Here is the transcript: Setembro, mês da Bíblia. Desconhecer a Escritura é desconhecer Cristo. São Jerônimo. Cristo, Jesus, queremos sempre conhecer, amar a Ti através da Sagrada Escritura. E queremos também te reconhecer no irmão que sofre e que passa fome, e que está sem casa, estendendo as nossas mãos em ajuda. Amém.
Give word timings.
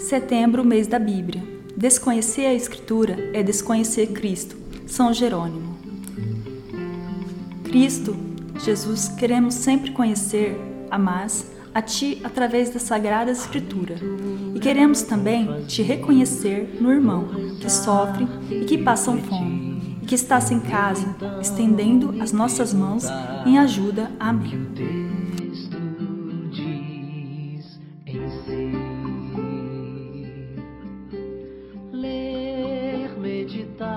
Setembro, 0.00 0.64
mês 0.64 0.86
da 0.86 0.98
Bíblia. 0.98 1.42
Desconhecer 1.76 2.46
a 2.46 2.54
Escritura 2.54 3.30
é 3.34 3.42
desconhecer 3.42 4.08
Cristo. 4.08 4.56
São 4.86 5.12
Jerônimo. 5.12 5.78
Cristo, 7.64 8.16
Jesus, 8.58 9.08
queremos 9.08 9.54
sempre 9.54 9.92
conhecer, 9.92 10.58
amar 10.90 11.28
a 11.72 11.82
Ti 11.82 12.20
através 12.24 12.70
da 12.70 12.80
Sagrada 12.80 13.30
Escritura. 13.30 13.96
E 14.54 14.58
queremos 14.58 15.02
também 15.02 15.64
te 15.66 15.82
reconhecer 15.82 16.78
no 16.80 16.90
irmão 16.90 17.28
que 17.60 17.70
sofre 17.70 18.26
e 18.50 18.64
que 18.64 18.78
passa 18.78 19.12
fome, 19.12 19.98
e 20.02 20.06
que 20.06 20.14
está 20.14 20.40
sem 20.40 20.60
casa, 20.60 21.14
estendendo 21.40 22.20
as 22.20 22.32
nossas 22.32 22.72
mãos 22.72 23.04
em 23.46 23.58
ajuda. 23.58 24.10
Amém. 24.18 24.66